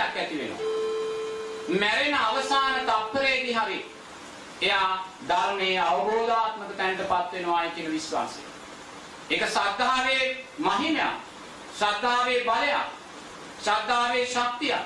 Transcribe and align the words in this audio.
ඇති 0.00 0.38
වෙනවා. 0.38 0.62
මැරෙන 1.80 2.14
අවසාන 2.16 2.74
තප්පරේදී 2.82 3.54
හරි 3.54 3.78
එයා 4.62 5.06
ධර්මයේ 5.28 5.80
අවබෝධාත්මක 5.80 6.76
තැනටපත් 6.76 7.32
වෙනවායි 7.32 7.70
කියන 7.70 7.92
විශ්වාසය. 7.92 8.40
ඒක 9.30 9.42
ශ්‍රද්ධාවේ 9.48 10.46
මහිමයක්. 10.58 11.16
ශ්‍රද්ධාවේ 11.74 12.40
බලයක්. 12.42 12.86
ශ්‍රද්ධාවේ 13.60 14.26
ශක්තියක්. 14.26 14.84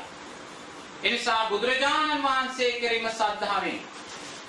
එනිසා 1.02 1.46
බුදුරජාණන් 1.46 2.22
වහන්සේ 2.22 2.72
කෙරෙහිම 2.72 3.08
ශ්‍රද්ධාවෙන් 3.10 3.80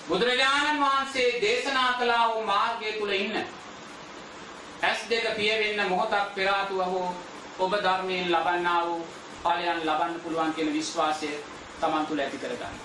බුදුරජාණන් 0.07 0.81
වහන්සේ 0.81 1.41
දේශනා 1.41 1.93
කළා 1.93 2.27
වූ 2.29 2.43
මාර්ගය 2.43 2.91
තුල 2.93 3.11
ඉන්න 3.11 3.37
ඇස් 4.81 4.99
දෙක 5.09 5.25
පියවෙන්න 5.35 5.89
මොහොතක් 5.89 6.35
පෙර 6.35 6.47
ආතුව 6.49 6.81
ඔබ 7.59 7.73
ධර්මයෙන් 7.79 8.31
ලබන්නා 8.31 8.81
වූ 8.85 9.01
ඵලයන් 9.43 9.79
ලබන්න 9.81 10.19
පුළුවන් 10.19 10.53
කියන 10.53 10.73
විශ්වාසය 10.73 11.29
Taman 11.79 12.05
තුල 12.05 12.19
ඇති 12.19 12.37
කරගන්න. 12.37 12.75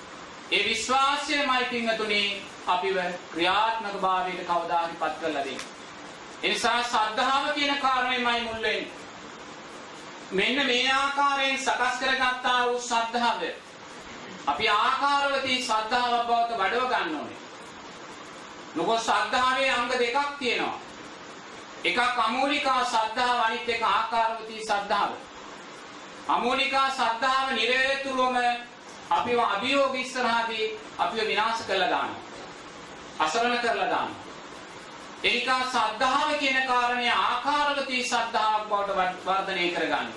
ඒ 0.50 0.62
විශ්වාසයමයි 0.64 1.64
පින්වතුනි 1.70 2.22
අපිව 2.66 2.96
ක්‍රියාත්මක 3.32 4.00
භාවයට 4.00 4.46
කවදා 4.46 4.82
හරි 4.84 4.96
පත් 4.96 5.20
කරලා 5.20 5.44
දෙන්නේ. 5.44 5.66
ඒ 6.42 6.48
නිසා 6.48 6.82
සද්ධාව 6.84 7.54
කියන 7.54 7.78
කාරණේමයි 7.78 8.40
මුල් 8.42 8.62
වෙන්නේ. 8.62 8.90
මෙන්න 10.32 10.66
මේ 10.66 10.92
ආකාරයෙන් 10.92 11.58
සකස් 11.58 11.94
කරගත්තා 12.00 12.58
වූ 12.64 12.80
ශ්‍රද්ධාව 12.80 13.42
අපි 14.46 14.68
ආකාරවලදී 14.70 15.62
ශ්‍රද්ධාවක් 15.62 16.26
බවට 16.26 16.58
වඩව 16.58 16.90
ගන්න 16.90 17.16
ඕනේ. 17.16 17.38
මොකද 18.76 19.00
ශ්‍රද්ධාවේ 19.00 19.70
අංග 19.70 19.88
දෙකක් 19.90 20.18
තියෙනවා. 20.38 20.78
එකක් 21.84 22.18
අමූලිකා 22.18 22.84
ශ්‍රද්ධාව 22.86 23.40
අනිත් 23.40 23.68
එක 23.68 23.82
ආකාරවලදී 23.84 24.64
ශ්‍රද්ධාව. 24.64 25.10
අමූලිකා 26.28 26.90
ශ්‍රද්ධාව 26.90 27.52
නිරේතුරුවම 27.52 28.36
අපිව 29.10 29.38
අභියෝග 29.40 29.94
ඉස්සරහදී 29.96 30.66
අපිව 30.98 31.26
විනාශ 31.26 31.62
කරලා 31.66 31.90
දානවා. 31.90 32.22
අසරණ 33.18 33.58
කරලා 33.58 33.90
දානවා. 33.90 34.28
එනිකා 35.20 35.62
සද්ධාව 35.66 36.38
කියන 36.38 36.66
කාරණය 36.66 37.08
ආකාරවතී 37.10 38.02
සද්ධාවක් 38.04 38.68
බවට 38.68 39.24
වර්ධනය 39.26 39.70
කරගන්න. 39.70 40.12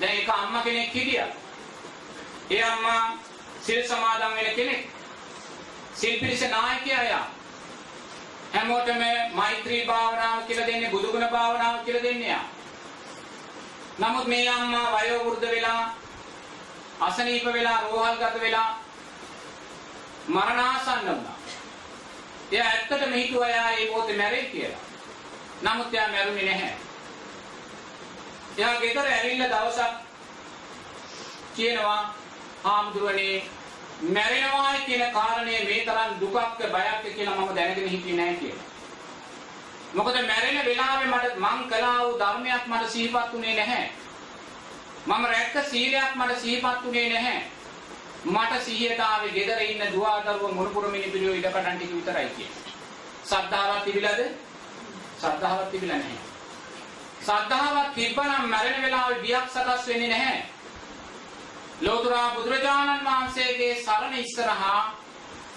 දැන් 0.00 0.18
එක 0.18 0.28
අම්මා 0.30 0.62
කෙනෙක් 0.62 0.94
හිටියා. 0.94 1.28
ඒ 2.50 2.62
අම්මා 2.64 3.18
සිල් 3.62 3.82
සමාදන් 3.84 4.34
වෙන 4.34 4.54
කෙනෙක්. 4.56 4.86
සිල් 5.94 6.18
පිළිස 6.20 6.40
නායකයා 6.50 7.02
යා. 7.04 7.26
හැමෝටම 8.52 9.02
මෛත්‍රී 9.32 9.86
භාවනාව 9.86 10.42
කියලා 10.42 10.66
දෙන්නේ 10.66 10.90
බුදුගුණ 10.90 11.28
භාවනාව 11.28 11.84
කියලා 11.84 12.02
දෙන්නේ 12.02 12.28
යා. 12.28 12.44
නමුත් 13.98 14.26
මේ 14.26 14.48
අම්මා 14.48 14.86
වයෝ 14.94 15.24
වෘද්ධ 15.24 15.50
වෙලා 15.50 15.94
අසනීප 17.00 17.44
වෙලා 17.46 17.80
රෝහල්ගත 17.82 18.40
වෙලා 18.40 18.78
මරණාසන්න 20.28 21.06
වුණා. 21.06 21.36
එයා 22.52 22.68
ඇත්තටම 22.68 23.12
හිතුවා 23.12 23.48
එයා 23.48 23.70
ඒ 23.70 23.90
මොහොතේ 23.90 24.16
මැරෙයි 24.16 24.46
කියලා. 24.46 24.80
නමුත් 25.62 25.94
එයා 25.94 26.08
මැරුණේ 26.08 26.44
නැහැ. 26.44 26.76
එයා 28.58 28.80
ගෙදර 28.80 29.06
ඇවිල්ලා 29.08 29.48
දවසක් 29.52 29.92
කියනවා 31.56 32.14
හාමුදුරනේ 32.64 33.48
මැරෙනවායි 34.10 34.84
කියන 34.86 35.12
කාරණය 35.12 35.58
මේ 35.64 35.84
තරම් 35.84 36.20
දුකක්ද 36.20 36.60
බයක්ද 36.68 37.14
කියලා 37.16 37.36
මම 37.36 37.56
දැනගෙන 37.56 37.88
හිටියේ 37.88 38.16
නැහැ 38.16 38.36
කියලා. 38.36 38.73
මොකද 39.94 40.16
මැරෙන 40.22 40.64
වෙලාවේ 40.64 41.08
මට 41.08 41.36
මං 41.38 41.60
කළා 41.68 41.98
වූ 42.00 42.18
ධර්මයක් 42.18 42.66
මට 42.66 42.90
සිහිපත් 42.90 43.32
වුණේ 43.32 43.54
නැහැ. 43.56 43.90
මම 45.06 45.24
රැක්ක 45.26 45.56
සීලයක් 45.70 46.14
මට 46.14 46.40
සිහිපත් 46.40 46.84
වුණේ 46.84 47.08
නැහැ. 47.08 47.42
මට 48.26 48.62
සිහියට 48.62 49.00
ආවේ 49.00 49.30
ගෙදර 49.30 49.62
ඉන්න 49.62 49.92
දුවා 49.92 50.18
දරුවෝ 50.20 50.50
මුණුපුර 50.50 50.88
මිනිපිරියෝ 50.88 51.34
ඉඩකඩම් 51.34 51.76
ටික 51.76 51.92
විතරයි 51.92 52.28
කියන්නේ. 52.28 52.74
සද්ධාවක් 53.24 53.84
තිබිලාද? 53.84 54.20
සද්ධාවක් 55.18 55.70
තිබිලා 55.70 55.98
නැහැ. 55.98 56.18
සද්ධාවක් 57.22 57.94
තිබ්බනම් 57.94 58.48
මැරෙන 58.48 58.82
වෙලාවේ 58.82 59.20
බියක් 59.20 59.48
සකස් 59.48 59.86
වෙන්නේ 59.86 60.08
නැහැ. 60.08 60.44
ලෝතර 61.80 62.14
බුදුරජාණන් 62.34 63.04
වහන්සේගේ 63.04 63.74
සරණ 63.76 64.14
ඉස්සරහා 64.16 64.80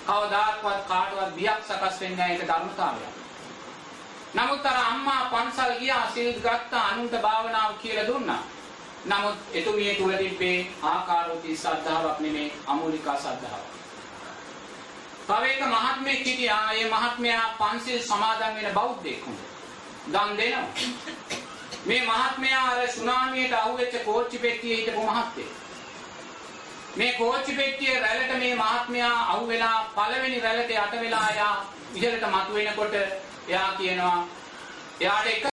කවදාක්වත් 0.07 0.87
කාටවත් 0.87 1.35
බියක් 1.35 1.63
සකස් 1.63 1.99
වෙන්නේ 1.99 2.17
නැහැ 2.17 2.35
ඒක 2.35 2.47
ධර්මතාවයක්. 2.47 3.26
නමුත් 4.33 4.65
අර 4.65 4.77
අම්මා 4.77 5.29
පන්සල් 5.31 5.79
ගියා 5.79 6.11
සිල් 6.13 6.33
ගත්තා 6.35 6.83
අනුන්ට 6.87 7.15
භාවනාව 7.21 7.73
කියලා 7.81 8.07
දුන්නා. 8.07 8.43
නමුත් 9.05 9.37
එතුමිය 9.53 9.95
තුල 9.95 10.13
තිබ්බේ 10.13 10.67
ආකාරෝති 10.83 11.57
සද්ධාාවක් 11.57 12.19
නෙමේ 12.19 12.51
අමූලිකා 12.67 13.17
සද්ධාාවක්. 13.17 13.75
තව 15.27 15.43
එක 15.45 15.61
මහත්මයෙක් 15.65 16.25
හිටියා. 16.25 16.73
ඒ 16.73 16.89
මහත්මයා 16.89 17.45
පන්සිල් 17.59 18.01
සමාදන් 18.01 18.55
වෙන 18.55 18.73
බෞද්ධයෙක් 18.73 19.21
වුණා. 19.25 19.51
දන් 20.07 20.37
දෙනවා. 20.37 20.67
මේ 21.85 22.01
මහත්මයා 22.01 22.65
අර 22.65 22.87
සුනාමියට 22.89 23.53
අහුවෙච්ච 23.53 24.03
කෝච්චි 24.05 24.37
පෙට්ටියේ 24.39 24.77
හිටපු 24.77 25.03
මහත්තයෙක්. 25.03 25.51
මේ 26.95 27.13
කෝච්චි 27.13 27.53
පෙට්ටිය 27.53 27.99
රැළට 27.99 28.37
මේ 28.37 28.55
මහත්මයා 28.55 29.15
අහුවෙලා 29.25 29.77
පළවෙනි 29.95 30.39
රැළට 30.39 30.71
යට 30.71 31.01
වෙලා 31.01 31.29
යා 31.31 31.55
ඉහළට 31.95 32.25
මතුවෙනකොට 32.27 32.95
එයා 33.47 33.71
කියනවා 33.71 34.27
එයාට 34.99 35.27
එක 35.27 35.43